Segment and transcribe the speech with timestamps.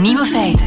[0.00, 0.57] Nieuwe feiten.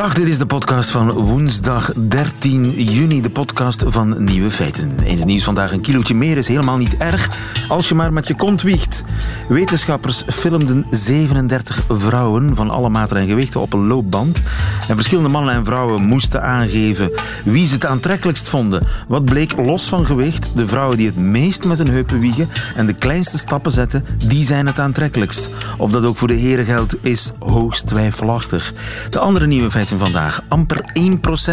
[0.00, 3.20] Dag, dit is de podcast van woensdag 13 juni.
[3.20, 4.98] De podcast van Nieuwe Feiten.
[5.02, 7.28] In het nieuws vandaag een kilootje meer is helemaal niet erg
[7.68, 9.04] als je maar met je kont wiegt.
[9.48, 14.42] Wetenschappers filmden 37 vrouwen van alle maten en gewichten op een loopband.
[14.88, 17.10] En verschillende mannen en vrouwen moesten aangeven
[17.44, 18.86] wie ze het aantrekkelijkst vonden.
[19.08, 20.56] Wat bleek los van gewicht?
[20.56, 24.44] De vrouwen die het meest met hun heupen wiegen en de kleinste stappen zetten, die
[24.44, 25.48] zijn het aantrekkelijkst.
[25.78, 28.72] Of dat ook voor de heren geldt, is hoogst twijfelachtig.
[29.10, 30.42] De andere nieuwe feiten vandaag.
[30.48, 30.92] Amper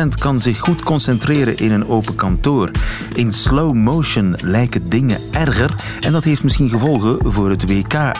[0.05, 2.72] 1% kan zich goed concentreren in een open kantoor.
[3.13, 5.76] In slow motion lijken dingen erger.
[6.02, 8.12] En dat heeft misschien gevolgen voor het WK,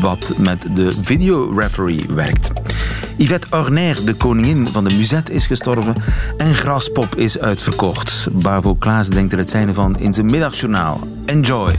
[0.00, 2.50] wat met de videoreferee werkt.
[3.16, 5.94] Yvette Orner, de koningin van de Musette, is gestorven.
[6.36, 8.28] En Graspop is uitverkocht.
[8.32, 11.00] Bavo Klaas denkt er het zijn van in zijn middagjournaal.
[11.24, 11.72] Enjoy!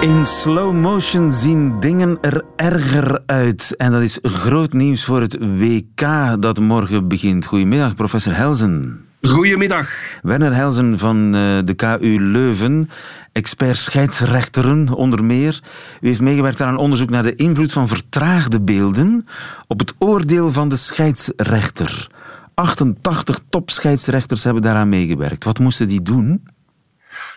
[0.00, 3.74] In slow motion zien dingen er erger uit.
[3.76, 6.00] En dat is groot nieuws voor het WK
[6.40, 7.46] dat morgen begint.
[7.46, 9.04] Goedemiddag, professor Helzen.
[9.22, 9.90] Goedemiddag.
[10.22, 12.90] Werner Helzen van eh, de KU Leuven,
[13.32, 15.60] expert scheidsrechteren onder meer.
[16.00, 19.26] U heeft meegewerkt aan een onderzoek naar de invloed van vertraagde beelden
[19.66, 22.10] op het oordeel van de scheidsrechter.
[22.54, 25.44] 88 topscheidsrechters hebben daaraan meegewerkt.
[25.44, 26.42] Wat moesten die doen?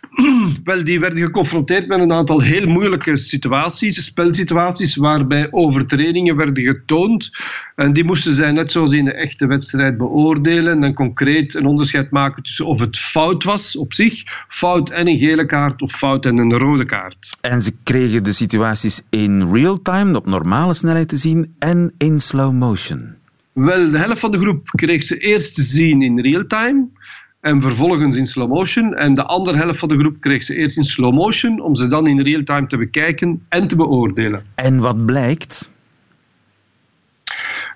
[0.64, 7.32] Wel, die werden geconfronteerd met een aantal heel moeilijke situaties, spelsituaties, waarbij overtredingen werden getoond.
[7.76, 12.12] En die moesten zij net zoals in een echte wedstrijd beoordelen en concreet een onderscheid
[12.12, 16.26] maken tussen of het fout was op zich, fout en een gele kaart, of fout
[16.26, 17.38] en een rode kaart.
[17.42, 22.20] En ze kregen de situaties in real time, op normale snelheid te zien, en in
[22.20, 23.18] slow motion.
[23.54, 26.88] Wel, de helft van de groep kreeg ze eerst te zien in real time
[27.42, 28.96] en vervolgens in slow motion.
[28.96, 31.88] En de andere helft van de groep kreeg ze eerst in slow motion om ze
[31.88, 34.44] dan in real time te bekijken en te beoordelen.
[34.56, 35.72] En wat blijkt?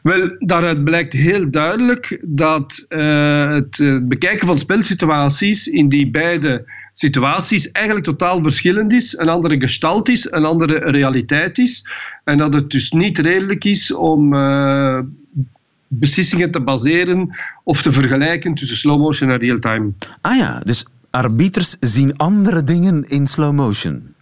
[0.02, 6.66] Wel, daaruit blijkt heel duidelijk dat uh, het uh, bekijken van spelsituaties in die beide
[6.94, 9.18] situaties eigenlijk totaal verschillend is.
[9.18, 11.86] Een andere gestalt is, een andere realiteit is.
[12.24, 15.00] En dat het dus niet redelijk is om uh,
[16.00, 19.92] beslissingen te baseren of te vergelijken tussen slow motion en real time.
[20.22, 24.13] Ah ja, dus arbiters zien andere dingen in slow motion.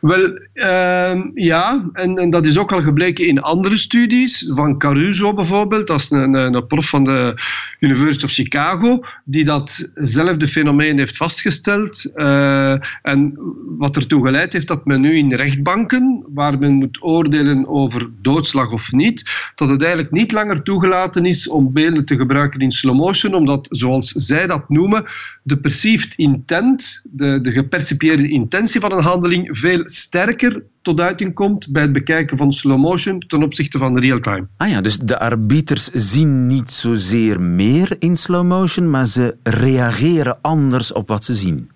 [0.00, 5.34] Wel, uh, ja, en, en, dat is ook al gebleken in andere studies, van Caruso
[5.34, 7.34] bijvoorbeeld, dat is een, een, prof van de
[7.80, 12.10] University of Chicago, die datzelfde fenomeen heeft vastgesteld.
[12.14, 13.38] Uh, en
[13.78, 18.70] wat ertoe geleid heeft dat men nu in rechtbanken, waar men moet oordelen over doodslag
[18.70, 22.96] of niet, dat het eigenlijk niet langer toegelaten is om beelden te gebruiken in slow
[22.96, 25.04] motion, omdat, zoals zij dat noemen,
[25.42, 31.72] de perceived intent, de, de gepercipieerde intentie van een handeling, veel sterker tot uiting komt
[31.72, 34.46] bij het bekijken van slow motion ten opzichte van real-time.
[34.56, 40.38] Ah ja, dus de arbiters zien niet zozeer meer in slow motion, maar ze reageren
[40.40, 41.70] anders op wat ze zien.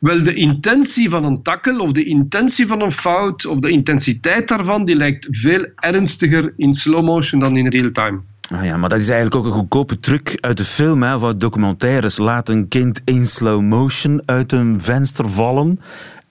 [0.00, 4.48] Wel, de intentie van een takkel of de intentie van een fout of de intensiteit
[4.48, 8.20] daarvan, die lijkt veel ernstiger in slow motion dan in real time.
[8.48, 11.24] Ah ja, maar dat is eigenlijk ook een goedkope truc uit de film, hè, of
[11.24, 12.18] uit documentaires.
[12.18, 15.80] Laat een kind in slow motion uit een venster vallen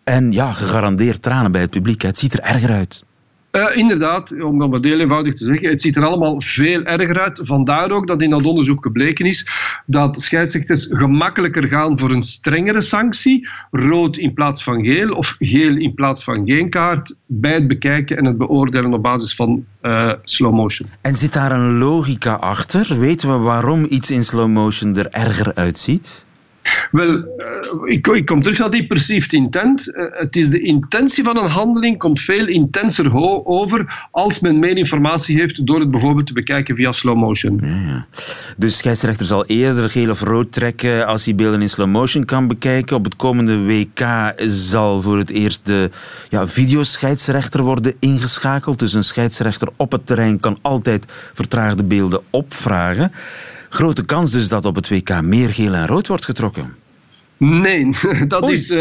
[0.06, 2.02] en ja, gegarandeerd tranen bij het publiek.
[2.02, 3.04] Het ziet er erger uit.
[3.52, 7.20] Uh, inderdaad, om dat maar heel eenvoudig te zeggen, het ziet er allemaal veel erger
[7.20, 7.40] uit.
[7.44, 9.48] Vandaar ook dat in dat onderzoek gebleken is
[9.86, 15.76] dat scheidsrechters gemakkelijker gaan voor een strengere sanctie, rood in plaats van geel of geel
[15.76, 20.14] in plaats van geen kaart, bij het bekijken en het beoordelen op basis van uh,
[20.24, 20.90] slow motion.
[21.02, 23.00] En zit daar een logica achter?
[23.00, 26.25] Weten we waarom iets in slow motion er erger uitziet?
[26.92, 29.88] Wel, uh, ik, kom terug naar die perceived intent.
[29.88, 33.14] Uh, het is de intentie van een handeling komt veel intenser
[33.46, 37.60] over als men meer informatie heeft door het bijvoorbeeld te bekijken via slow motion.
[37.64, 38.06] Ja, ja.
[38.58, 42.48] Dus scheidsrechter zal eerder geel of rood trekken als hij beelden in slow motion kan
[42.48, 42.96] bekijken.
[42.96, 45.90] Op het komende WK zal voor het eerst de
[46.30, 48.80] ja, videoscheidsrechter worden ingeschakeld.
[48.80, 53.12] Dus een scheidsrechter op het terrein kan altijd vertraagde beelden opvragen.
[53.76, 56.76] Grote kans dus dat op het WK meer geel en rood wordt getrokken.
[57.38, 57.90] Nee,
[58.28, 58.54] dat Oei.
[58.54, 58.80] is, uh,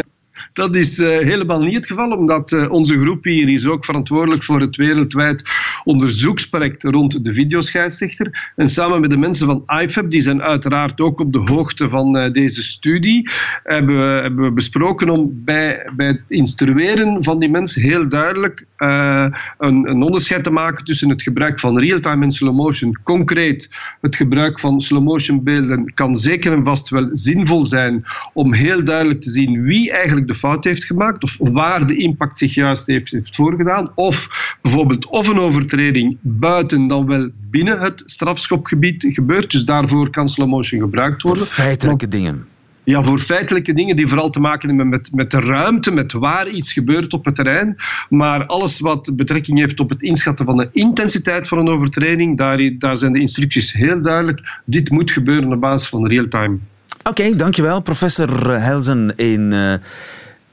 [0.52, 4.42] dat is uh, helemaal niet het geval, omdat uh, onze groep hier is ook verantwoordelijk
[4.42, 5.42] voor het wereldwijd
[5.84, 8.52] onderzoeksproject rond de videoscheidsrechter.
[8.56, 12.16] En samen met de mensen van IFAB, die zijn uiteraard ook op de hoogte van
[12.16, 13.28] uh, deze studie,
[13.62, 19.88] hebben we, hebben besproken om bij, bij het instrueren van die mensen heel duidelijk een,
[19.88, 22.98] een onderscheid te maken tussen het gebruik van real-time en slow motion.
[23.02, 23.70] Concreet,
[24.00, 28.84] het gebruik van slow motion beelden kan zeker en vast wel zinvol zijn om heel
[28.84, 32.86] duidelijk te zien wie eigenlijk de fout heeft gemaakt of waar de impact zich juist
[32.86, 33.92] heeft, heeft voorgedaan.
[33.94, 34.28] Of
[34.62, 39.50] bijvoorbeeld of een overtreding buiten dan wel binnen het strafschopgebied gebeurt.
[39.50, 41.46] Dus daarvoor kan slow motion gebruikt worden.
[41.46, 42.46] Feitelijke dingen.
[42.84, 46.48] Ja, voor feitelijke dingen die vooral te maken hebben met, met de ruimte, met waar
[46.48, 47.76] iets gebeurt op het terrein.
[48.08, 52.70] Maar alles wat betrekking heeft op het inschatten van de intensiteit van een overtreding, daar,
[52.78, 54.60] daar zijn de instructies heel duidelijk.
[54.64, 56.58] Dit moet gebeuren op basis van real-time.
[57.02, 57.80] Oké, dankjewel.
[57.80, 59.74] Professor Helzen in uh,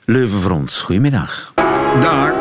[0.05, 0.81] Leuven voor ons.
[0.81, 1.53] Goedemiddag.
[2.01, 2.33] Dag.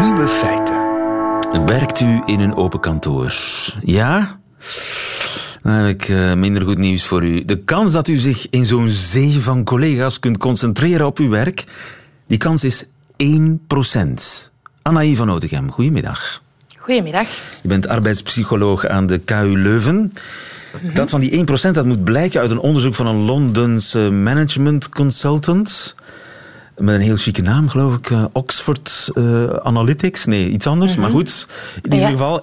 [0.00, 1.66] Nieuwe feiten.
[1.66, 3.34] Werkt u in een open kantoor?
[3.82, 4.38] Ja?
[5.62, 7.44] Dan heb ik uh, minder goed nieuws voor u.
[7.44, 11.64] De kans dat u zich in zo'n zee van collega's kunt concentreren op uw werk,
[12.26, 12.88] die kans is 1%.
[14.82, 16.42] Anaï van Oudegem, goedemiddag.
[16.80, 17.28] Goedemiddag.
[17.62, 20.12] Je bent arbeidspsycholoog aan de KU Leuven.
[20.94, 25.94] Dat van die 1% dat moet blijken uit een onderzoek van een Londens management consultant.
[26.76, 28.10] Met een heel chique naam, geloof ik.
[28.10, 30.24] Uh, Oxford uh, Analytics.
[30.24, 30.96] Nee, iets anders.
[30.96, 31.46] Maar goed,
[31.82, 32.40] in ieder geval,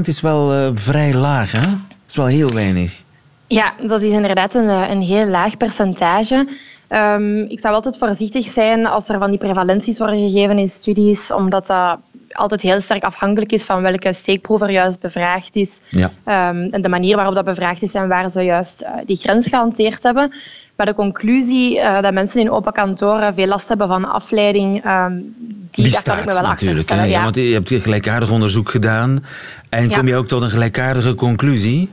[0.00, 1.52] 1% is wel uh, vrij laag.
[1.52, 1.60] Hè?
[1.60, 3.02] Dat is wel heel weinig.
[3.46, 6.46] Ja, dat is inderdaad een, een heel laag percentage.
[6.88, 11.32] Um, ik zou altijd voorzichtig zijn als er van die prevalenties worden gegeven in studies,
[11.32, 11.98] omdat dat
[12.36, 15.80] altijd heel sterk afhankelijk is van welke steekproef er juist bevraagd is.
[15.88, 16.10] Ja.
[16.50, 19.48] Um, en de manier waarop dat bevraagd is en waar ze juist uh, die grens
[19.48, 20.32] gehanteerd hebben.
[20.76, 25.34] Maar de conclusie uh, dat mensen in open kantoren veel last hebben van afleiding, um,
[25.70, 26.88] die, die kan ik me wel natuurlijk.
[26.88, 27.02] Ja.
[27.02, 27.22] ja.
[27.22, 29.24] want je hebt gelijkaardig onderzoek gedaan.
[29.68, 31.90] En kom je ook tot een gelijkaardige conclusie?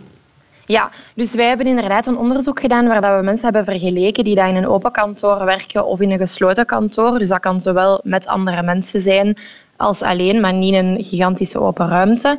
[0.66, 4.36] Ja, dus wij hebben inderdaad een onderzoek gedaan waar dat we mensen hebben vergeleken die
[4.36, 7.20] daar in een open kantoor werken of in een gesloten kantoor.
[7.20, 9.38] Dus dat kan zowel met andere mensen zijn
[9.78, 12.30] als alleen, maar niet in een gigantische open ruimte.
[12.30, 12.38] Um,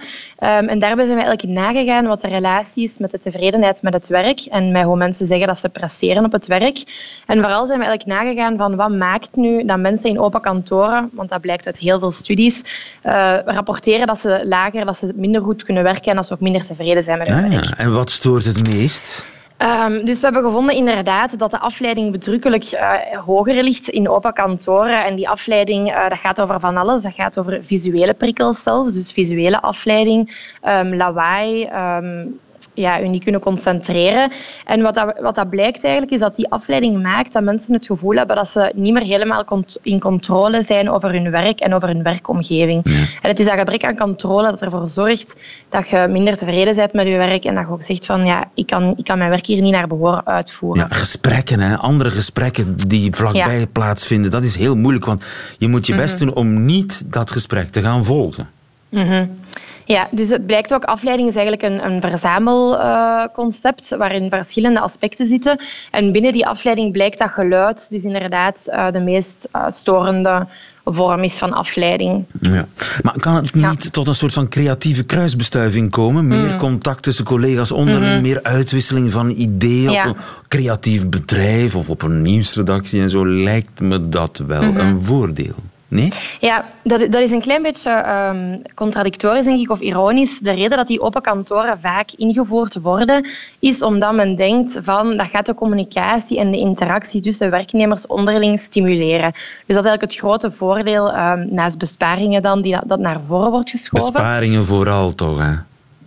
[0.68, 4.08] en daarbij zijn we eigenlijk nagegaan wat de relatie is met de tevredenheid met het
[4.08, 6.82] werk en met hoe mensen zeggen dat ze presteren op het werk.
[7.26, 11.10] En vooral zijn we eigenlijk nagegaan van wat maakt nu dat mensen in open kantoren,
[11.12, 12.62] want dat blijkt uit heel veel studies,
[13.04, 16.40] uh, rapporteren dat ze lager, dat ze minder goed kunnen werken en dat ze ook
[16.40, 17.78] minder tevreden zijn met hun ah, werk.
[17.78, 19.32] En wat stoort het meest?
[19.58, 22.92] Um, dus we hebben gevonden inderdaad dat de afleiding bedrukkelijk uh,
[23.24, 25.04] hoger ligt in open kantoren.
[25.04, 27.02] En die afleiding uh, dat gaat over van alles.
[27.02, 32.40] Dat gaat over visuele prikkels zelfs, dus visuele afleiding, um, lawaai, um,
[32.74, 34.30] ja, u niet kunnen concentreren.
[34.64, 37.86] En wat dat, wat dat blijkt eigenlijk, is dat die afleiding maakt dat mensen het
[37.86, 41.88] gevoel hebben dat ze niet meer helemaal in controle zijn over hun werk en over
[41.88, 42.84] hun werkomgeving.
[42.84, 45.36] En het is dat gebrek aan controle dat ervoor zorgt
[45.68, 48.44] dat je minder tevreden bent met je werk en dat je ook zegt van ja,
[48.54, 50.86] ik kan, ik kan mijn werk hier niet naar behoren uitvoeren.
[50.88, 51.76] Ja, gesprekken, hè?
[51.76, 53.66] andere gesprekken die vlakbij ja.
[53.66, 55.24] plaatsvinden, dat is heel moeilijk, want
[55.58, 56.34] je moet je best mm -hmm.
[56.34, 58.48] doen om niet dat gesprek te gaan volgen.
[58.88, 59.38] Mm -hmm.
[59.84, 65.26] Ja, dus het blijkt ook, afleiding is eigenlijk een, een verzamelconcept uh, waarin verschillende aspecten
[65.26, 65.58] zitten.
[65.90, 70.46] En binnen die afleiding blijkt dat geluid dus inderdaad uh, de meest uh, storende
[70.84, 72.24] vorm is van afleiding.
[72.40, 72.66] Ja.
[73.02, 73.90] Maar kan het niet ja.
[73.90, 76.26] tot een soort van creatieve kruisbestuiving komen?
[76.26, 76.58] Meer mm.
[76.58, 78.22] contact tussen collega's onderling, mm -hmm.
[78.22, 80.08] meer uitwisseling van ideeën ja.
[80.08, 84.68] op een creatief bedrijf of op een nieuwsredactie en zo lijkt me dat wel mm
[84.68, 84.80] -hmm.
[84.80, 85.54] een voordeel.
[85.88, 86.12] Nee?
[86.40, 90.38] Ja, dat, dat is een klein beetje um, contradictorisch, denk ik, of ironisch.
[90.38, 95.26] De reden dat die open kantoren vaak ingevoerd worden, is omdat men denkt van dat
[95.26, 99.32] gaat de communicatie en de interactie tussen werknemers onderling stimuleren.
[99.32, 103.20] Dus dat is eigenlijk het grote voordeel, um, naast besparingen dan, die dat, dat naar
[103.20, 104.12] voren wordt geschoven.
[104.12, 105.52] Besparingen vooral toch, hè?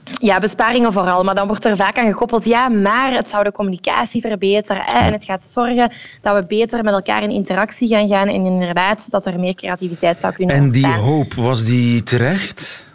[0.10, 1.24] Ja, besparingen vooral.
[1.24, 4.82] Maar dan wordt er vaak aan gekoppeld, ja, maar het zou de communicatie verbeteren.
[4.86, 8.28] Hè, en het gaat zorgen dat we beter met elkaar in interactie gaan gaan.
[8.28, 10.92] En inderdaad, dat er meer creativiteit zou kunnen en ontstaan.
[10.92, 12.87] En die hoop, was die terecht?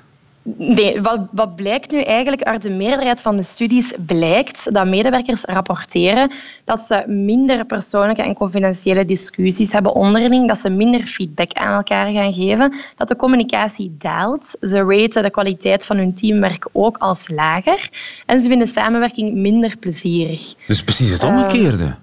[0.44, 5.44] Nee, wat, wat blijkt nu eigenlijk uit de meerderheid van de studies, blijkt dat medewerkers
[5.44, 6.32] rapporteren
[6.64, 12.12] dat ze minder persoonlijke en confidentiële discussies hebben onderling, dat ze minder feedback aan elkaar
[12.12, 14.56] gaan geven, dat de communicatie daalt.
[14.60, 17.88] Ze raten de kwaliteit van hun teamwerk ook als lager
[18.26, 20.54] en ze vinden samenwerking minder plezierig.
[20.66, 21.94] Dus precies het omgekeerde.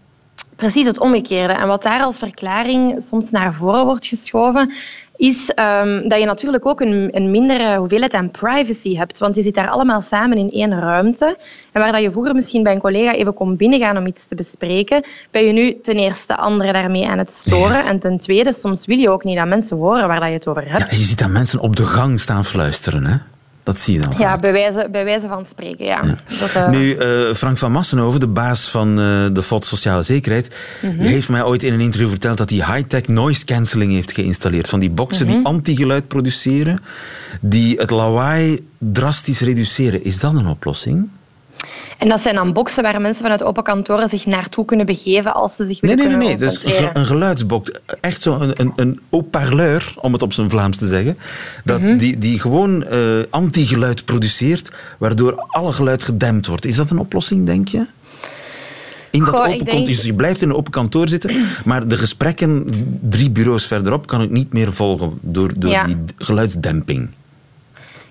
[0.55, 1.53] Precies het omgekeerde.
[1.53, 4.73] En wat daar als verklaring soms naar voren wordt geschoven,
[5.15, 9.19] is um, dat je natuurlijk ook een, een, mindere hoeveelheid aan privacy hebt.
[9.19, 11.37] Want je zit daar allemaal samen in één ruimte.
[11.71, 14.35] En waar dat je vroeger misschien bij een collega even kon binnengaan om iets te
[14.35, 17.85] bespreken, ben je nu ten eerste anderen daarmee aan het storen.
[17.85, 20.47] En ten tweede, soms wil je ook niet dat mensen horen waar dat je het
[20.47, 20.83] over hebt.
[20.83, 23.17] Ja, je ziet dat mensen op de gang staan fluisteren, hè?
[23.69, 24.13] Dat zie je dan.
[24.17, 26.01] Ja, bij wijze, bij wijze van spreken, ja.
[26.39, 26.69] Dat, uh...
[26.69, 30.99] Nu, uh, Frank van Massenhoven, de baas van uh, de FOD Sociale Zekerheid, mm -hmm.
[30.99, 34.69] heeft mij ooit in een interview verteld dat hij high-tech noise cancelling heeft geïnstalleerd.
[34.69, 35.43] Van die boxen mm -hmm.
[35.43, 36.79] die antigeluid produceren,
[37.41, 40.03] die het lawaai drastisch reduceren.
[40.03, 41.09] Is dat een oplossing?
[41.99, 45.55] En dat zijn dan boxen waar mensen vanuit open kantoren zich naartoe kunnen begeven als
[45.55, 46.37] ze zich willen nee, nee, nee, nee.
[46.37, 46.81] concentreren.
[46.81, 47.71] Dat is een geluidsbox.
[48.01, 51.17] Echt zo'n een, een, een haut-parleur, om het op zijn Vlaams te zeggen.
[51.63, 51.97] Dat, mm -hmm.
[51.97, 56.65] die, die gewoon uh, anti-geluid produceert, waardoor alle geluid gedempt wordt.
[56.65, 57.85] Is dat een oplossing, denk je?
[59.11, 59.85] In dat Goh, open denk...
[59.85, 62.65] dus je blijft in een open kantoor zitten, maar de gesprekken
[63.01, 65.85] drie bureaus verderop kan ik niet meer volgen door, door ja.
[65.85, 67.09] die geluidsdemping.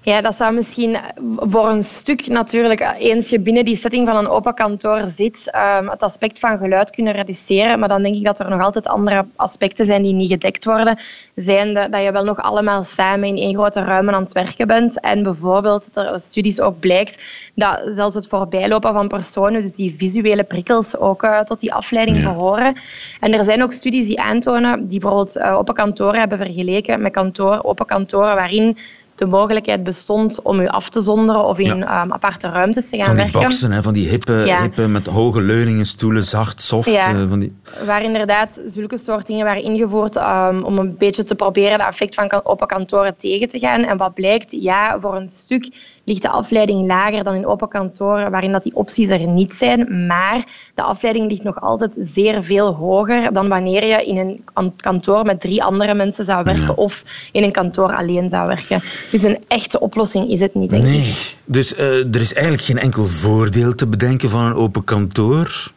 [0.09, 0.97] Ja, dat zou misschien
[1.37, 5.88] voor een stuk natuurlijk, eens je binnen die setting van een open kantoor zit, um,
[5.88, 7.79] het aspect van geluid kunnen reduceren.
[7.79, 10.99] Maar dan denk ik dat er nog altijd andere aspecten zijn die niet gedekt worden.
[11.35, 15.00] Zijnde dat je wel nog allemaal samen in één grote ruimte aan het werken bent.
[15.00, 17.23] En bijvoorbeeld, er uit studies ook blijkt
[17.55, 22.19] dat zelfs het voorbijlopen van personen, dus die visuele prikkels, ook uh, tot die afleiding
[22.19, 22.33] ja.
[22.33, 22.75] behoren.
[23.21, 27.12] En er zijn ook studies die aantonen, die bijvoorbeeld uh, open kantoren hebben vergeleken met
[27.12, 28.77] kantoor, open kantoren waarin
[29.18, 32.02] de mogelijkheid bestond om u af te zonderen of in ja.
[32.02, 33.40] um, aparte ruimtes te gaan van die werken.
[33.40, 34.60] Boxen, hè, van die hippe, ja.
[34.60, 36.92] hippe met hoge leuningen, stoelen, zacht, soft.
[36.92, 37.14] Ja.
[37.14, 37.56] Uh, van die...
[37.87, 42.14] Waar inderdaad zulke soort dingen waren ingevoerd um, om een beetje te proberen dat effect
[42.14, 43.84] van open kantoren tegen te gaan.
[43.84, 45.68] En wat blijkt, ja, voor een stuk
[46.04, 50.06] ligt de afleiding lager dan in open kantoren, waarin dat die opties er niet zijn.
[50.06, 50.44] Maar
[50.75, 54.16] de afleiding ligt nog altijd zeer veel hoger dan wanneer je in
[54.54, 56.72] een kantoor met drie andere mensen zou werken ja.
[56.72, 58.82] of in een kantoor alleen zou werken.
[59.11, 61.00] Dus een echte oplossing is het niet, denk nee.
[61.00, 61.37] ik.
[61.45, 65.73] Dus uh, er is eigenlijk geen enkel voordeel te bedenken van een open kantoor?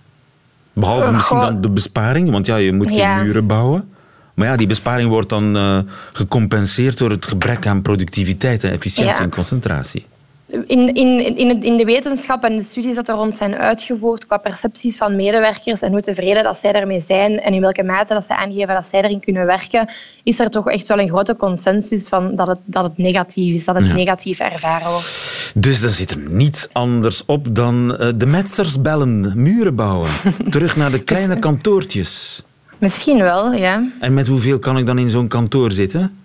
[0.73, 3.21] Behalve misschien dan de besparing, want ja, je moet geen ja.
[3.23, 3.89] muren bouwen.
[4.33, 5.79] Maar ja, die besparing wordt dan uh,
[6.13, 9.21] gecompenseerd door het gebrek aan productiviteit en efficiëntie ja.
[9.21, 10.05] en concentratie.
[10.51, 14.37] In, in, in, in, de wetenschap en de studies dat er rond zijn uitgevoerd qua
[14.37, 18.25] percepties van medewerkers en hoe tevreden dat zij daarmee zijn en in welke mate dat
[18.25, 19.89] zij aangeven dat zij erin kunnen werken,
[20.23, 23.65] is er toch echt wel een grote consensus van dat het, dat het negatief is,
[23.65, 23.93] dat het ja.
[23.93, 25.51] negatief ervaren wordt.
[25.55, 30.09] Dus dan zit er niets anders op dan uh, de metsers bellen, muren bouwen,
[30.49, 32.43] terug naar de kleine kantoortjes.
[32.77, 33.87] Misschien wel, ja.
[33.99, 36.17] En met hoeveel kan ik dan in zo'n kantoor zitten?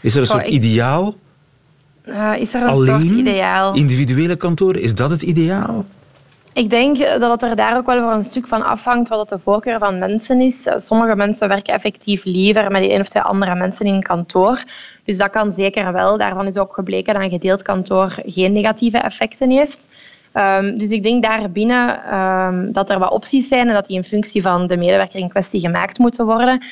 [0.00, 0.52] Is er een soort ik...
[0.52, 1.14] ideaal?
[2.08, 3.74] Uh, is er een Alleen soort ideaal?
[3.74, 5.84] individuele kantoren, is dat het ideaal?
[6.52, 9.38] Ik denk dat het er daar ook wel voor een stuk van afhangt wat de
[9.38, 10.68] voorkeur van mensen is.
[10.76, 14.62] Sommige mensen werken effectief liever met één of twee andere mensen in een kantoor.
[15.04, 16.18] Dus dat kan zeker wel.
[16.18, 19.88] Daarvan is ook gebleken dat een gedeeld kantoor geen negatieve effecten heeft.
[20.34, 24.04] Um, dus ik denk daarbinnen um, dat er wat opties zijn en dat die in
[24.04, 26.62] functie van de medewerker in kwestie gemaakt moeten worden.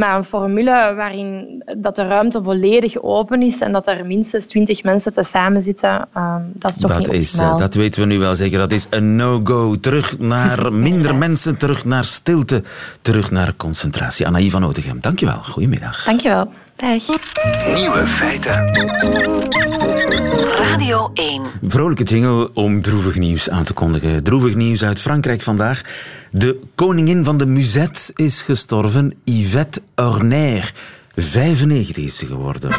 [0.00, 4.82] Maar een formule waarin dat de ruimte volledig open is en dat er minstens twintig
[4.82, 7.58] mensen te samen zitten, um, dat is toch dat niet is, optimaal.
[7.58, 8.58] Dat weten we nu wel zeker.
[8.58, 9.80] Dat is een no-go.
[9.80, 12.62] Terug naar minder mensen, terug naar stilte,
[13.02, 14.26] terug naar concentratie.
[14.26, 15.38] Annaïe van Otegem, dankjewel.
[15.42, 16.04] Goedemiddag.
[16.04, 16.52] Dankjewel.
[16.80, 17.06] Dag.
[17.74, 18.66] Nieuwe feiten.
[20.58, 21.42] Radio 1.
[21.62, 24.22] Vrolijke jingle om droevig nieuws aan te kondigen.
[24.22, 25.82] Droevig nieuws uit Frankrijk vandaag.
[26.30, 30.74] De koningin van de musette is gestorven, Yvette Horner.
[31.14, 32.70] 95 is ze geworden.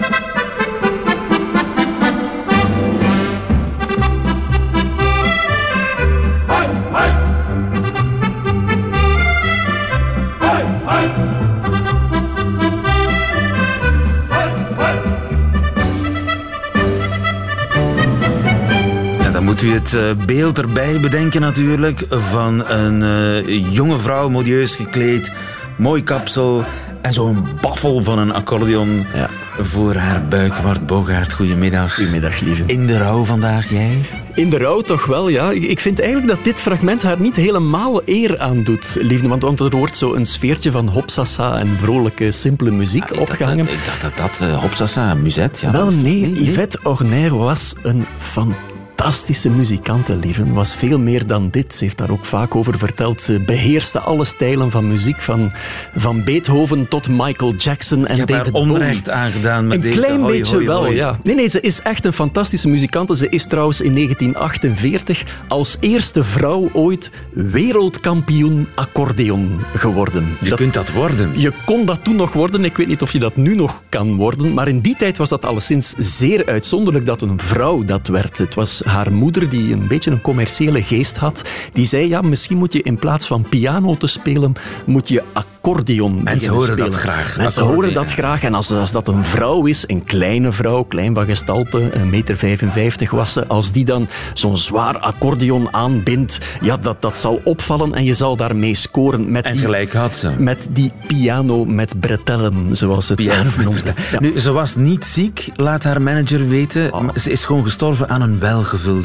[19.51, 25.31] Moet u het uh, beeld erbij bedenken natuurlijk van een uh, jonge vrouw, modieus gekleed,
[25.77, 26.63] mooi kapsel
[27.01, 29.29] en zo'n baffel van een accordeon ja.
[29.59, 30.61] voor haar buik.
[30.63, 31.95] Bart Bogaert, goedemiddag.
[31.95, 32.63] Goedemiddag, lieve.
[32.65, 33.97] In de rouw vandaag, jij?
[34.35, 35.51] In de rouw toch wel, ja.
[35.51, 39.27] Ik vind eigenlijk dat dit fragment haar niet helemaal eer aandoet, liefde.
[39.27, 43.69] Want, want er wordt zo een sfeertje van hopsasa en vrolijke, simpele muziek ah, opgehangen.
[43.69, 45.71] Ik dacht dat dat, uh, hopsasa, muzet, ja.
[45.71, 48.70] Wel, nee, nee, Yvette Horner was een fantastische
[49.05, 50.53] fantastische muzikante, lieven.
[50.53, 51.75] Was veel meer dan dit.
[51.75, 53.21] Ze heeft daar ook vaak over verteld.
[53.21, 55.51] Ze beheerste alle stijlen van muziek, van,
[55.95, 58.71] van Beethoven tot Michael Jackson en David Bowie.
[58.71, 60.95] onrecht aangedaan met Een deze klein hoi, beetje hoi, wel, hoi.
[60.95, 61.19] ja.
[61.23, 63.15] Nee, nee, ze is echt een fantastische muzikante.
[63.15, 70.37] Ze is trouwens in 1948 als eerste vrouw ooit wereldkampioen accordeon geworden.
[70.41, 71.39] Je Dat- kunt dat worden.
[71.39, 72.65] je kon dat toen nog worden.
[72.65, 74.53] Ik weet niet of je dat nu nog kan worden.
[74.53, 78.37] Maar in die tijd was dat alleszins zeer uitzonderlijk dat een vrouw dat werd.
[78.37, 81.41] Het was haar moeder die een beetje een commerciële geest had.
[81.73, 84.53] Die zei, ja, misschien moet je in plaats van piano te spelen,
[84.85, 86.99] moet je accordeon Mensen horen dat spelen.
[86.99, 87.37] graag.
[87.37, 88.43] Mensen horen dat graag.
[88.43, 92.37] En als, als dat een vrouw is, een kleine vrouw, klein van gestalte, een meter
[92.37, 97.93] 55 was ze, als die dan zo'n zwaar accordeon aanbindt, ja, dat, dat zal opvallen
[97.93, 100.29] en je zal daarmee scoren met En die gelijk had ze.
[100.37, 103.93] met die piano met bretellen, zoals het zelf noemde.
[104.11, 104.19] Ja.
[104.19, 106.93] Nu, ze was niet ziek, laat haar manager weten.
[106.93, 107.09] Oh.
[107.15, 108.39] Ze is gewoon gestorven aan een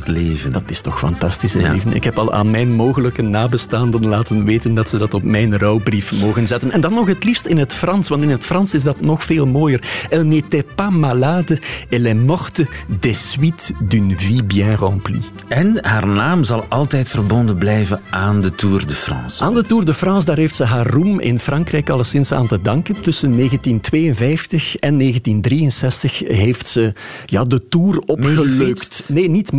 [0.04, 0.52] leven.
[0.52, 1.72] Dat is toch fantastisch, hè, Ja.
[1.72, 1.92] lieven?
[1.92, 6.20] Ik heb al aan mijn mogelijke nabestaanden laten weten dat ze dat op mijn rouwbrief
[6.20, 6.70] mogen zetten.
[6.70, 9.24] En dan nog het liefst in het Frans, want in het Frans is dat nog
[9.24, 9.82] veel mooier.
[10.10, 12.66] Elle n'était pas malade, elle est morte
[13.00, 15.20] des suites d'une vie bien remplie.
[15.48, 19.44] En haar naam zal altijd verbonden blijven aan de Tour de France.
[19.44, 22.60] Aan de Tour de France, daar heeft ze haar roem in Frankrijk alleszins aan te
[22.62, 23.00] danken.
[23.00, 26.92] Tussen 1952 en 1963 heeft ze
[27.26, 29.08] ja, de Tour opgeleukt.
[29.12, 29.52] Nee, niet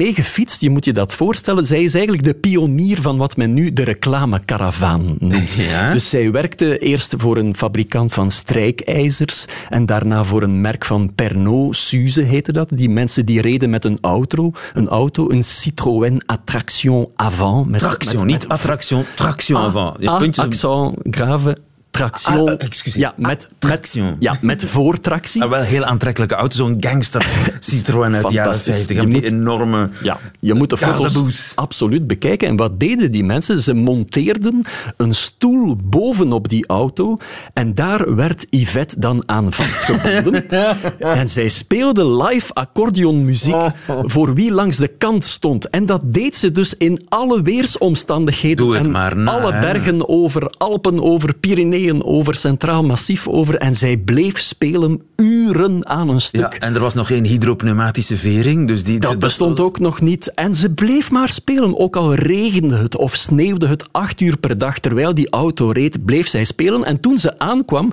[0.59, 1.65] Je moet je dat voorstellen.
[1.65, 5.53] Zij is eigenlijk de pionier van wat men nu de reclamekaravaan noemt.
[5.67, 5.91] Ja.
[5.91, 11.13] Dus zij werkte eerst voor een fabrikant van strijkijzers en daarna voor een merk van
[11.15, 12.69] Pernod, Suze heette dat.
[12.73, 17.69] Die mensen die reden met een auto, een auto, een Citroën Attraction Avant.
[17.69, 19.95] Met, Traction, met- niet attraction, traction avant.
[19.99, 21.57] Je op- accent grave.
[21.97, 22.47] Traction.
[22.47, 23.01] Ah, eh, excuseer.
[23.01, 25.43] Ja, met, met, ja, met voortractie.
[25.43, 27.27] Ah, wel een heel aantrekkelijke auto, zo'n gangster
[27.59, 28.75] Citroën uit de jaren Fantastisch.
[28.85, 28.95] 50.
[28.95, 29.89] Je Met die moet- enorme...
[30.03, 31.51] Ja, je moet de foto's Gardaboes.
[31.55, 32.47] absoluut bekijken.
[32.47, 33.59] En wat deden die mensen?
[33.59, 34.65] Ze monteerden
[34.97, 37.17] een stoel bovenop die auto
[37.53, 40.49] en daar werd Yvette dan aan vastgebonden.
[40.99, 43.55] en zij speelde live accordeonmuziek
[44.03, 45.69] voor wie langs de kant stond.
[45.69, 48.65] En dat deed ze dus in alle weersomstandigheden.
[48.65, 49.59] Doe het en maar na, alle hè.
[49.59, 53.56] bergen over, Alpen over, Pyreneeën over, Centraal Massief over.
[53.56, 56.53] En zij bleef spelen uren aan een stuk.
[56.53, 59.00] Ja, en er was nog geen hydropneumatische vering, dus die...
[59.00, 60.34] Dat bestond ook nog niet.
[60.34, 61.79] En ze bleef maar spelen.
[61.79, 66.06] Ook al regende het of sneeuwde het acht uur per dag terwijl die auto reed,
[66.06, 66.84] bleef zij spelen.
[66.84, 67.91] En toen ze aankwam,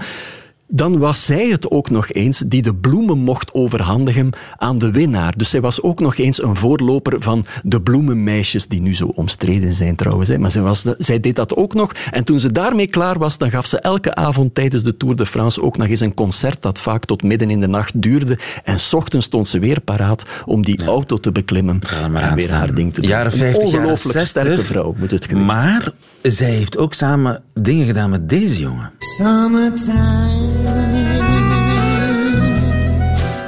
[0.68, 5.37] dan was zij het ook nog eens die de bloemen mocht overhandigen aan de winnaar.
[5.37, 9.73] Dus zij was ook nog eens een voorloper van de bloemenmeisjes, die nu zo omstreden
[9.73, 10.28] zijn trouwens.
[10.28, 10.38] hè.
[10.38, 11.92] Maar zij, was, zij deed dat ook nog.
[12.11, 15.26] En toen ze daarmee klaar was, dan gaf ze elke avond tijdens de Tour de
[15.26, 18.39] France ook nog eens een concert dat vaak tot midden in de nacht duurde.
[18.65, 21.80] En s ochtends stond ze weer paraat om die auto te beklimmen
[22.15, 23.10] en weer haar ding te doen.
[23.10, 24.28] Jaren Een 50, jaren ongelooflijk 60.
[24.43, 25.65] sterke vrouw moet het geweest zijn.
[25.65, 25.93] Maar
[26.32, 28.91] zij heeft ook samen dingen gedaan met deze jongen.
[28.99, 30.02] Summertime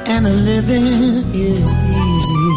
[0.07, 2.47] and the living is easy.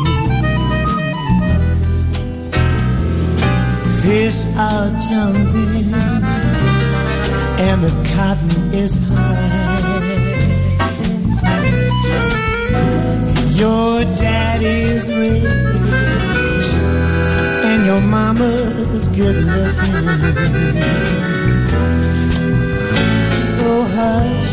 [4.00, 5.94] Fish are jumping
[7.59, 9.50] and the cotton is high.
[13.54, 15.69] Your daddy's rich
[17.90, 20.07] your mama's good looking.
[23.35, 24.53] So hush,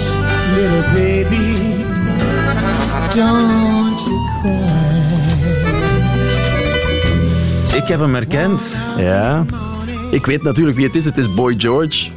[0.55, 1.47] little baby,
[3.13, 4.97] don't you cry.
[7.75, 8.77] Ik heb hem herkend.
[8.97, 9.45] Ja.
[10.11, 11.05] Ik weet natuurlijk wie het is.
[11.05, 12.09] Het is Boy George.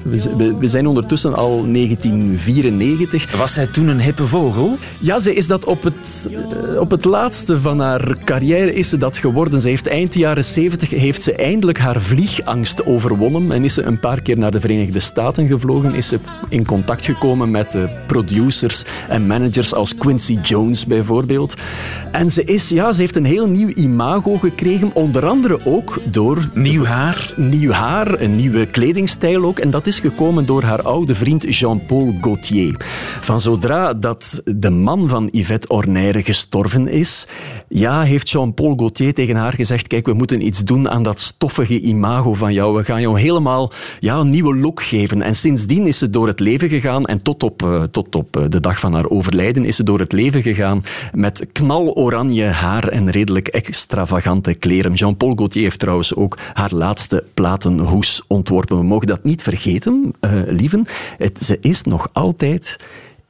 [0.58, 3.36] We zijn ondertussen al 1994.
[3.36, 4.76] Was zij toen een hippe vogel?
[4.98, 8.98] Ja, ze is dat op het, eh, op het laatste van haar carrière is ze
[8.98, 9.60] dat geworden.
[9.60, 14.00] Ze heeft eind jaren 70 heeft ze eindelijk haar vliegangst overwonnen en is ze een
[14.00, 15.94] paar keer naar de Verenigde Staten gevlogen.
[15.94, 17.76] Is ze in contact gekomen met
[18.06, 21.54] producers en managers als Quincy Jones bijvoorbeeld.
[22.12, 26.48] En ze, is, ja, ze heeft een heel nieuw imago gekregen, onder andere ook door
[26.54, 27.32] Nieuw haar.
[27.36, 29.58] nieuw haar, een nieuwe kledingstijl ook.
[29.58, 32.76] En dat is gekomen door haar oude vriend Jean-Paul Gaultier.
[33.20, 37.26] Van zodra dat de man van Yvette Ornère gestorven is,
[37.68, 41.80] ja, heeft Jean-Paul Gaultier tegen haar gezegd, kijk, we moeten iets doen aan dat stoffige
[41.80, 42.76] imago van jou.
[42.76, 45.22] We gaan jou helemaal ja, een nieuwe look geven.
[45.22, 48.44] En sindsdien is ze door het leven gegaan en tot op, eh, tot op eh,
[48.48, 53.10] de dag van haar overlijden is ze door het leven gegaan met knaloranje haar en
[53.10, 54.92] redelijk extravagante kleren.
[54.92, 57.24] Jean-Paul Gaultier heeft trouwens ook haar laatste
[57.76, 58.76] platenhoes ontworpen.
[58.76, 60.86] We mogen dat niet vergeten, eh, lieven.
[61.18, 62.76] Het, ze is nog altijd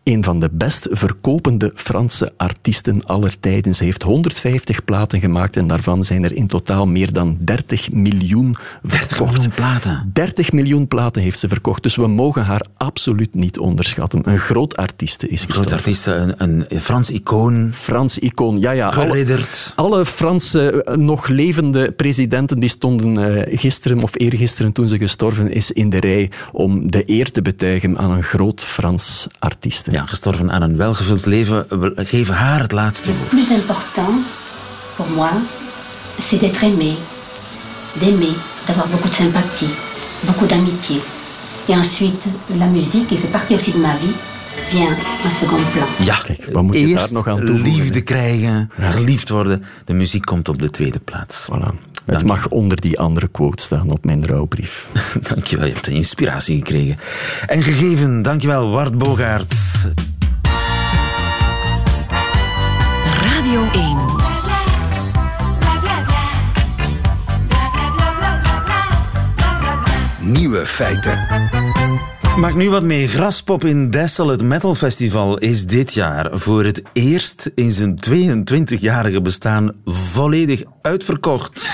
[0.05, 3.75] een van de best verkopende Franse artiesten aller tijden.
[3.75, 8.57] Ze heeft 150 platen gemaakt en daarvan zijn er in totaal meer dan 30 miljoen
[8.83, 10.11] 30 miljoen platen.
[10.13, 14.21] 30 miljoen platen heeft ze verkocht, dus we mogen haar absoluut niet onderschatten.
[14.29, 15.77] Een groot artieste is Groot gestorven.
[15.77, 18.89] artiest, een, een Frans icoon, Frans icoon, ja ja.
[18.89, 19.39] Alle,
[19.75, 25.51] alle Franse eh, nog levende presidenten die stonden eh, gisteren of eergisteren toen ze gestorven
[25.51, 29.90] is in de rij om de eer te betuigen aan een groot Frans artieste.
[29.91, 31.67] Ja, gestorven aan een welgevuld leven.
[31.69, 33.29] We geven haar het laatste woord.
[33.29, 34.25] plus important
[34.97, 35.31] pour moi,
[36.19, 36.95] c'est d'être aimé,
[38.01, 38.35] d'aimer,
[38.67, 39.75] d'avoir beaucoup de sympathie,
[40.21, 41.01] beaucoup d'amitié.
[41.69, 42.25] Et ensuite,
[42.59, 44.15] la musique, qui fait partie aussi de ma vie,
[44.71, 45.87] vient en second plan.
[46.05, 49.65] Ja, Kijk, wat moet je eerst daar nog aan toevoegen, liefde krijgen, geliefd worden.
[49.85, 51.49] De muziek komt op de tweede plaats.
[51.53, 51.90] Voilà.
[52.05, 54.89] Het mag onder die andere quote staan op mijn rouwbrief.
[55.29, 56.99] Dankjewel, je hebt een inspiratie gekregen.
[57.47, 59.55] En gegeven, dankjewel, Wart Bogaert.
[63.23, 63.99] Radio 1.
[70.21, 71.60] Nieuwe feiten.
[72.41, 73.09] Maak nu wat mee.
[73.09, 79.73] Graspop in Dessel, het metalfestival, is dit jaar voor het eerst in zijn 22-jarige bestaan
[79.85, 81.69] volledig uitverkocht.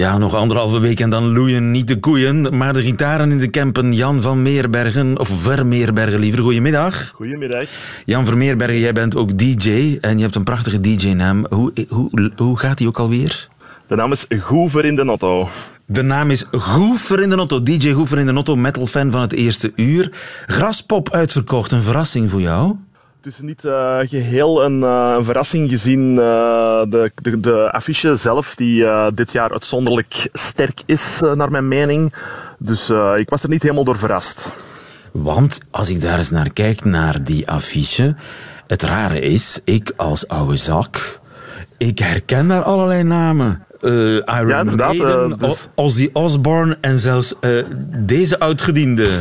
[0.00, 3.50] Ja, nog anderhalve week en dan loeien niet de koeien, maar de gitaren in de
[3.50, 3.92] campen.
[3.92, 7.12] Jan van Meerbergen, of Vermeerbergen liever, goedemiddag.
[7.14, 7.68] Goedemiddag.
[8.04, 11.46] Jan Vermeerbergen, jij bent ook DJ en je hebt een prachtige DJ-naam.
[11.48, 13.48] Hoe, hoe, hoe gaat die ook alweer?
[13.86, 15.48] De naam is Goever in de Notto.
[15.86, 19.32] De naam is Goefer in de Notto, DJ Goefer in de Notto, metalfan van het
[19.32, 20.12] eerste uur.
[20.46, 22.76] Graspop uitverkocht, een verrassing voor jou?
[23.22, 28.16] Het is niet eh, geheel een, eh, een verrassing gezien eh, de, de, de affiche
[28.16, 32.14] zelf, die eh, dit jaar uitzonderlijk sterk is, naar mijn mening.
[32.58, 34.52] Dus eh, ik was er niet helemaal door verrast.
[35.12, 38.16] Want als ik daar eens naar kijk, naar die affiche,
[38.66, 41.20] het rare is, ik als oude zak,
[41.78, 43.64] ik herken daar allerlei namen.
[43.80, 47.64] Eh, Iron Ja, inderdaad, Maiden, dus- Ozzy Osbourne en zelfs eh,
[47.98, 49.18] deze oudgediende.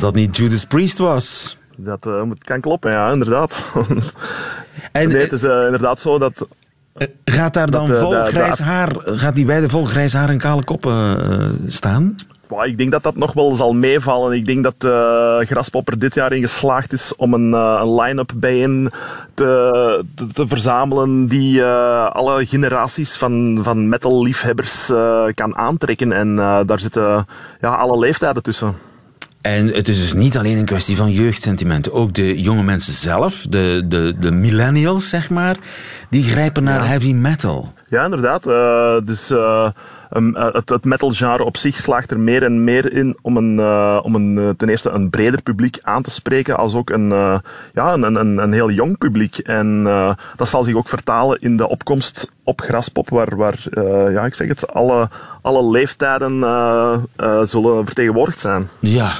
[0.00, 1.56] Als dat niet Judas Priest was.
[1.76, 3.64] Dat eh, kan kloppen, ja, inderdaad.
[4.92, 6.46] En nee, het is eh, inderdaad zo dat
[6.94, 9.84] eh, gaat daar dan dat, eh, vol de- de- grijs haar, gaat die beide vol
[9.84, 12.14] grijs haar en kale koppen eh, staan?
[12.62, 14.32] Ik denk dat dat nog wel zal meevallen.
[14.36, 17.94] Ik denk dat uh, Graspop er dit jaar in geslaagd is om een, uh, een
[17.94, 18.90] line-up bijeen
[19.34, 24.86] te, te, te verzamelen die uh, alle generaties van, van metal-liefhebbers
[25.34, 26.12] kan aantrekken.
[26.12, 27.26] En daar zitten
[27.58, 28.74] ja, alle leeftijden tussen.
[29.40, 31.90] En het is dus niet alleen een kwestie van jeugdsentiment.
[31.90, 35.56] Ook de jonge mensen zelf, de, de, de millennials zeg maar,
[36.10, 36.86] die grijpen naar ja.
[36.86, 37.72] heavy metal.
[37.90, 38.46] Ja, inderdaad.
[38.46, 39.68] Uh, dus uh,
[40.16, 43.60] um, het, het metal-genre op zich slaagt er meer en meer in om, een,
[44.02, 47.08] om een, ten eerste een breder publiek aan te spreken, als ook een,
[47.72, 49.38] ja, een, een, een heel jong publiek.
[49.38, 49.82] En
[50.36, 53.58] dat zal zich ook vertalen in de opkomst op Graspop, waar, waar
[54.12, 55.08] ja, ik zeg het, alle,
[55.42, 56.38] alle leeftijden
[57.42, 58.68] zullen vertegenwoordigd zijn.
[58.78, 59.12] Ja,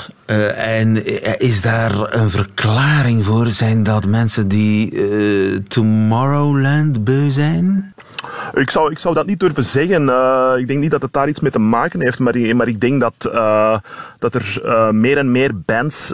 [0.56, 1.06] en
[1.38, 3.46] is daar een verklaring voor?
[3.46, 7.94] Zijn dat mensen die Tomorrowland beu zijn?
[8.54, 10.02] Ik zou, ik zou dat niet durven zeggen.
[10.02, 12.80] Uh, ik denk niet dat het daar iets mee te maken heeft, maar, maar ik
[12.80, 13.78] denk dat, uh,
[14.18, 16.12] dat er uh, meer en meer bands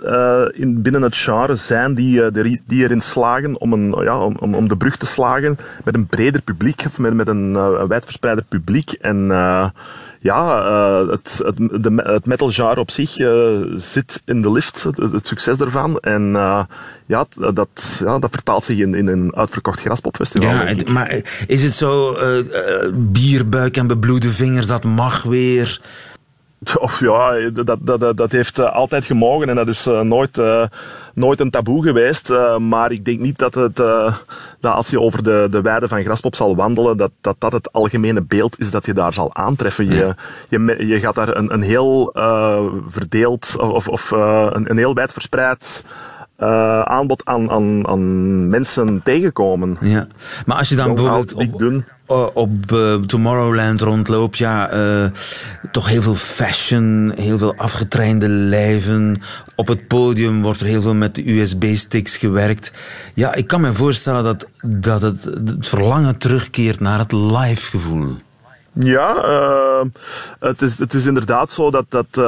[0.50, 2.30] in, binnen het genre zijn die,
[2.66, 6.42] die erin slagen om, een, ja, om, om de brug te slagen met een breder
[6.42, 8.92] publiek, met, met een, een wijdverspreider publiek.
[8.92, 9.30] En
[10.26, 14.82] ja, uh, het, het, de, het metal genre op zich uh, zit in de lift,
[14.82, 15.98] het, het succes ervan.
[15.98, 16.62] En uh,
[17.06, 20.50] ja, dat, ja, dat vertaalt zich in, in een uitverkocht graspopfestival.
[20.50, 22.16] Ja, maar is het zo
[22.92, 25.80] bierbuik en bebloede vingers, dat mag weer?
[26.78, 30.40] Of ja, dat, dat, dat heeft altijd gemogen en dat is nooit,
[31.14, 32.32] nooit een taboe geweest.
[32.58, 33.76] maar ik denk niet dat het,
[34.60, 37.72] dat als je over de, de weide van Graspop zal wandelen, dat, dat dat het
[37.72, 39.86] algemene beeld is dat je daar zal aantreffen.
[39.86, 40.14] Je,
[40.48, 44.94] je, je gaat daar een, een heel uh, verdeeld of, of uh, een, een heel
[44.94, 45.84] wijd verspreid
[46.38, 49.76] uh, aanbod aan, aan, aan mensen tegenkomen.
[49.80, 50.06] Ja,
[50.46, 51.84] maar als je dan bijvoorbeeld op, doen.
[52.32, 55.10] Op uh, Tomorrowland rondloopt, ja, uh,
[55.70, 59.22] toch heel veel fashion, heel veel afgetrainde lijven.
[59.54, 62.72] Op het podium wordt er heel veel met USB-sticks gewerkt.
[63.14, 65.18] Ja, ik kan me voorstellen dat, dat het
[65.60, 68.16] verlangen terugkeert naar het live gevoel.
[68.78, 69.80] Ja, uh,
[70.40, 72.24] het, is, het is inderdaad zo dat, dat, uh,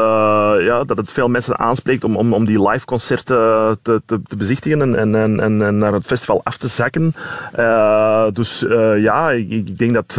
[0.58, 4.36] ja, dat het veel mensen aanspreekt om, om, om die live concerten te, te, te
[4.36, 7.14] bezichtigen en, en, en, en, naar het festival af te zakken.
[7.58, 8.64] Uh, dus
[8.96, 10.14] ja, ik, ik, denk dat,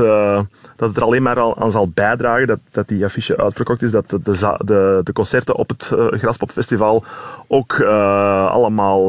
[0.75, 3.91] dat het er alleen maar al, aan zal bijdragen dat, dat die affiche uitverkocht is,
[3.91, 7.03] dat de, de, de concerten op het Graspopfestival
[7.47, 7.81] ook
[8.51, 9.07] allemaal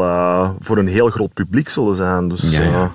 [0.61, 2.29] voor een heel groot publiek zullen zijn.
[2.29, 2.91] Dus, ja, ja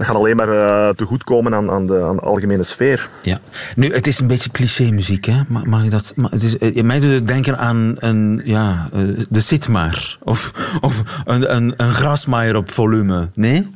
[0.00, 3.08] dat gaat alleen maar uh, te goed komen aan, aan, de, aan de algemene sfeer.
[3.22, 3.40] Ja.
[3.76, 5.40] Nu, het is een beetje cliché-muziek, hè?
[5.48, 6.12] Mag, ik dat?
[6.30, 10.18] het is, uh, mij doet het denken aan een, ja, uh, de Sitmar.
[10.22, 13.28] Of, of een, een, een grasmaaier op volume.
[13.34, 13.70] Nee?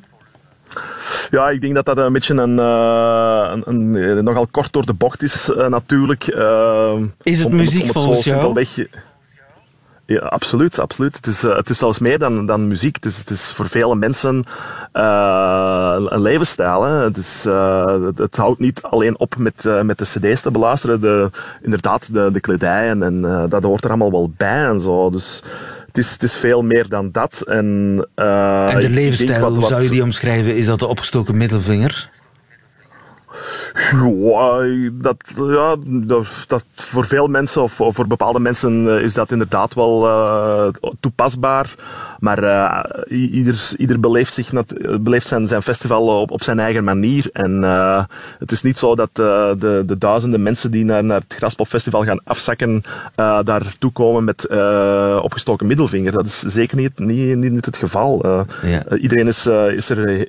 [1.31, 5.23] Ja, ik denk dat dat een beetje een, een, een nogal kort door de bocht
[5.23, 6.25] is, natuurlijk.
[7.23, 8.53] is het muziek om, om het volgens jou?
[8.53, 8.77] Weg,
[10.07, 11.17] ja, absoluut, absoluut.
[11.17, 12.95] Het is, uh, het is zelfs meer dan, dan muziek.
[12.95, 14.45] Het is, het is voor vele mensen
[14.93, 16.83] uh, een levensstijl.
[16.83, 16.93] Hè.
[16.93, 21.01] Het, is, uh, het, het, houdt niet alleen op met, met de cd's te beluisteren.
[21.01, 21.31] De,
[21.62, 25.11] inderdaad, de, de kledij en, en dat hoort er allemaal wel bij en zo.
[25.11, 25.43] Dus
[25.87, 27.43] het is, het is veel meer dan dat.
[27.47, 27.67] En,
[28.14, 30.57] en de levensstijl, hoe zou je die omschrijven?
[30.57, 32.12] Is dat de opgestoken middelvinger?
[34.93, 35.77] Dat, ja,
[36.47, 40.67] dat, voor veel mensen of, voor bepaalde mensen eh, is dat inderdaad wel uh,
[41.01, 41.75] toepasbaar.
[42.19, 44.51] Maar uh, ieder, ieder beleeft, zich,
[45.01, 47.29] beleeft zijn, zijn festival op, op zijn eigen manier.
[47.33, 48.05] En uh,
[48.39, 52.21] het is niet zo dat de, de duizenden mensen die naar, naar het Graspopfestival gaan
[52.25, 52.83] afzakken,
[53.15, 54.47] daartoe komen met
[55.23, 56.13] opgestoken middelvinger.
[56.13, 58.25] Dat is zeker niet, niet, niet het geval.
[58.63, 58.97] Ja.
[58.97, 60.27] iedereen is, is, er,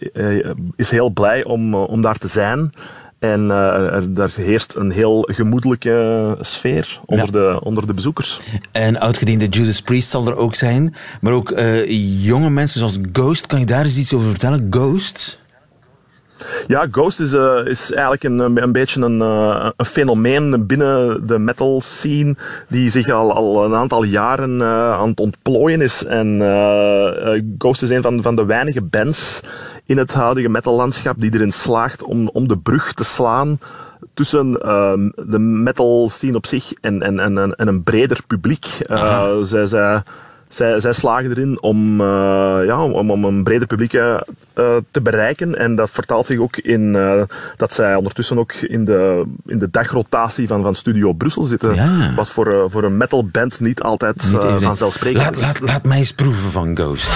[0.76, 2.72] is heel blij om, om daar te zijn.
[3.32, 8.40] En uh, er, daar heerst een heel gemoedelijke sfeer onder, de, onder de bezoekers.
[8.72, 10.96] En oudgediende Judas Priest zal er ook zijn.
[11.22, 13.48] Maar ook uh, jonge mensen zoals Ghost.
[13.48, 14.68] Kan je daar eens iets over vertellen?
[14.70, 15.44] Ghost?
[16.68, 21.40] Ja, Ghost is, uh, is eigenlijk een, een beetje een, uh, een fenomeen binnen de
[21.40, 22.36] metal scene
[22.68, 26.06] die zich al, al een aantal jaren uh, aan het ontplooien is.
[26.06, 26.40] En
[27.58, 29.42] Ghost is een van, van de weinige bands
[29.86, 33.60] in het huidige metallandschap die erin slaagt om, om de brug te slaan
[34.14, 38.66] tussen uh, de metal scene op zich en, en, en, en een breder publiek.
[38.88, 40.04] Uh, zij, zij,
[40.50, 42.08] zij, zij, slagen erin om, uh,
[42.66, 44.18] ja, om, om een breder publiek uh,
[44.92, 45.58] te bereiken.
[45.58, 46.98] En dat vertaalt zich ook in
[47.56, 51.76] dat zij ondertussen ook in de, in de dagrotatie van, van Studio Brussel zitten.
[51.76, 52.14] Ja.
[52.16, 55.42] Wat voor, voor een metalband niet altijd niet vanzelfsprekend laat, is.
[55.42, 57.10] Laat, laat mij eens proeven van Ghost.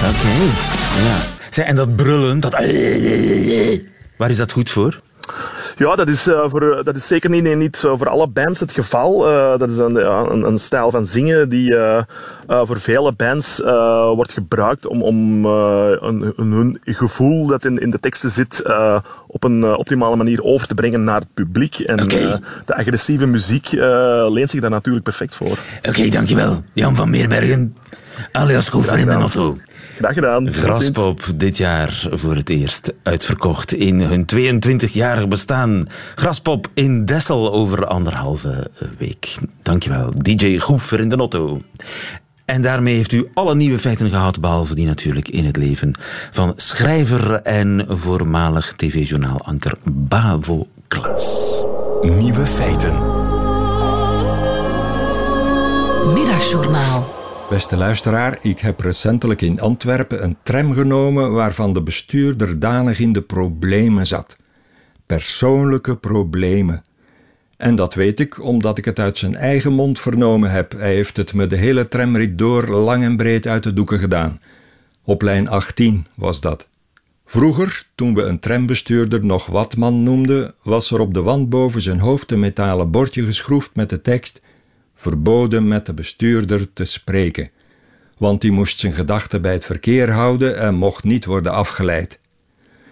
[0.00, 0.46] Oké, okay.
[1.04, 1.39] ja.
[1.50, 2.52] En dat brullen, dat...
[4.16, 5.00] Waar is dat goed voor?
[5.76, 8.72] Ja, dat is, uh, voor, dat is zeker niet, nee, niet voor alle bands het
[8.72, 9.30] geval.
[9.30, 9.94] Uh, dat is een,
[10.32, 12.02] een, een, stijl van zingen die uh,
[12.46, 13.60] voor vele bands
[14.14, 18.62] wordt gebruikt om, om een, hun gevoel dat in, in de teksten zit
[19.26, 21.78] op een optimale manier over te brengen naar het publiek.
[21.78, 22.38] En okay.
[22.64, 23.70] de agressieve muziek
[24.28, 25.58] leent zich daar natuurlijk perfect voor.
[25.78, 26.62] Oké, okay, dankjewel.
[26.72, 27.76] Jan van Meerbergen,
[28.32, 29.56] alias de Notto.
[30.00, 30.52] Graag gedaan.
[30.52, 35.88] Graspop dit jaar voor het eerst uitverkocht in hun 22-jarig bestaan.
[36.14, 39.36] Graspop in Dessel over anderhalve week.
[39.62, 41.60] Dankjewel, DJ Goefer in de Notto.
[42.44, 45.94] En daarmee heeft u alle nieuwe feiten gehad, behalve die natuurlijk in het leven
[46.30, 51.62] van schrijver en voormalig tv-journaalanker Bavo Klas.
[52.02, 52.94] Nieuwe feiten.
[56.14, 57.19] Middagjournaal.
[57.50, 63.12] Beste luisteraar, ik heb recentelijk in Antwerpen een tram genomen waarvan de bestuurder danig in
[63.12, 64.36] de problemen zat.
[65.06, 66.84] Persoonlijke problemen.
[67.56, 70.72] En dat weet ik omdat ik het uit zijn eigen mond vernomen heb.
[70.72, 74.40] Hij heeft het me de hele tramrit door lang en breed uit de doeken gedaan.
[75.04, 76.66] Op lijn 18 was dat.
[77.26, 81.98] Vroeger, toen we een trambestuurder nog Watman noemden, was er op de wand boven zijn
[81.98, 84.40] hoofd een metalen bordje geschroefd met de tekst
[85.00, 87.50] verboden met de bestuurder te spreken,
[88.18, 92.20] want die moest zijn gedachten bij het verkeer houden en mocht niet worden afgeleid.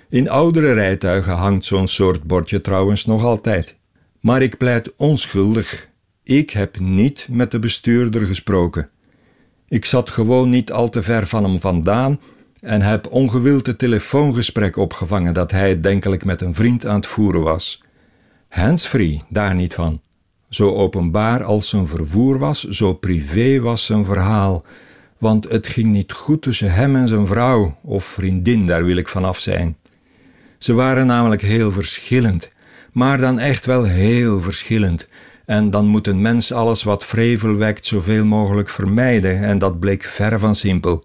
[0.08, 3.76] In oudere rijtuigen hangt zo'n soort bordje trouwens nog altijd.
[4.20, 5.88] Maar ik pleit onschuldig.
[6.22, 8.90] Ik heb niet met de bestuurder gesproken.
[9.68, 12.20] Ik zat gewoon niet al te ver van hem vandaan
[12.60, 17.42] en heb ongewild het telefoongesprek opgevangen dat hij denkelijk met een vriend aan het voeren
[17.42, 17.82] was.
[18.48, 20.00] Handsfree, daar niet van.
[20.48, 24.64] Zo openbaar als zijn vervoer was, zo privé was zijn verhaal.
[25.18, 29.08] Want het ging niet goed tussen hem en zijn vrouw, of vriendin, daar wil ik
[29.08, 29.76] vanaf zijn.
[30.58, 32.50] Ze waren namelijk heel verschillend,
[32.92, 35.08] maar dan echt wel heel verschillend.
[35.44, 40.02] En dan moet een mens alles wat vrevel wekt zoveel mogelijk vermijden, en dat bleek
[40.02, 41.04] ver van simpel.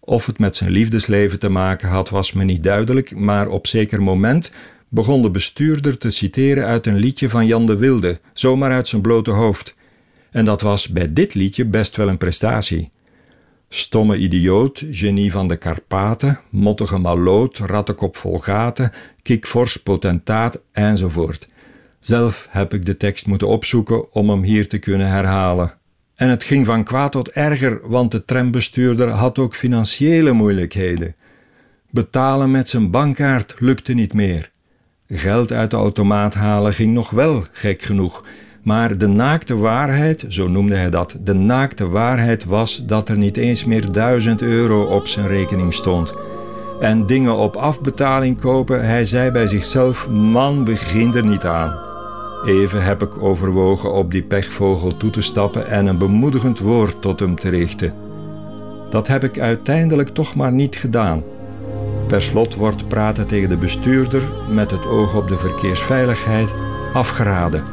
[0.00, 4.02] Of het met zijn liefdesleven te maken had, was me niet duidelijk, maar op zeker
[4.02, 4.50] moment
[4.88, 9.02] begon de bestuurder te citeren uit een liedje van Jan de Wilde, zomaar uit zijn
[9.02, 9.74] blote hoofd.
[10.30, 12.90] En dat was bij dit liedje best wel een prestatie.
[13.68, 21.48] Stomme idioot, genie van de Karpaten, mottige maloot, rattenkop vol gaten, kikfors potentaat enzovoort.
[22.00, 25.72] Zelf heb ik de tekst moeten opzoeken om hem hier te kunnen herhalen.
[26.14, 31.14] En het ging van kwaad tot erger, want de trambestuurder had ook financiële moeilijkheden.
[31.90, 34.50] Betalen met zijn bankkaart lukte niet meer.
[35.10, 38.24] Geld uit de automaat halen ging nog wel, gek genoeg.
[38.62, 43.36] Maar de naakte waarheid, zo noemde hij dat, de naakte waarheid was dat er niet
[43.36, 46.12] eens meer duizend euro op zijn rekening stond.
[46.80, 51.78] En dingen op afbetaling kopen, hij zei bij zichzelf: Man, begin er niet aan.
[52.46, 57.20] Even heb ik overwogen op die pechvogel toe te stappen en een bemoedigend woord tot
[57.20, 57.94] hem te richten.
[58.90, 61.22] Dat heb ik uiteindelijk toch maar niet gedaan.
[62.08, 66.54] Per slot wordt praten tegen de bestuurder met het oog op de verkeersveiligheid
[66.92, 67.64] afgeraden,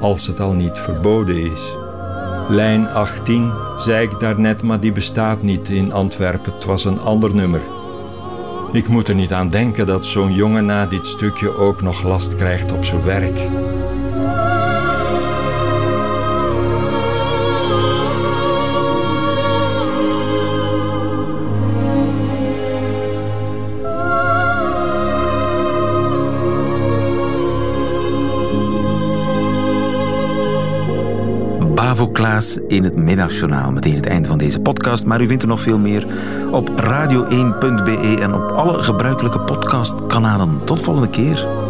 [0.00, 1.76] als het al niet verboden is.
[2.48, 6.52] Lijn 18 zei ik daarnet, maar die bestaat niet in Antwerpen.
[6.52, 7.60] Het was een ander nummer.
[8.72, 12.34] Ik moet er niet aan denken dat zo'n jongen na dit stukje ook nog last
[12.34, 13.48] krijgt op zijn werk.
[31.94, 33.72] Bravo Klaas in het middagjournaal.
[33.72, 35.04] Meteen het einde van deze podcast.
[35.04, 36.06] Maar u vindt er nog veel meer
[36.50, 40.60] op radio1.be en op alle gebruikelijke podcastkanalen.
[40.64, 41.63] Tot volgende keer.